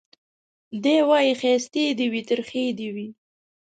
دی 0.83 0.97
وايي 1.09 1.33
ښايستې 1.41 1.83
دي 1.97 2.05
وي 2.13 2.21
ترخې 2.29 2.65
دي 2.77 2.87
وي 2.95 3.07